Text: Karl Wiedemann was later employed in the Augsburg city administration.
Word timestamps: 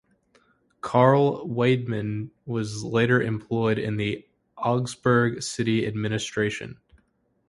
Karl 0.81 1.47
Wiedemann 1.47 2.31
was 2.47 2.83
later 2.83 3.21
employed 3.21 3.77
in 3.77 3.97
the 3.97 4.25
Augsburg 4.57 5.43
city 5.43 5.85
administration. 5.85 6.79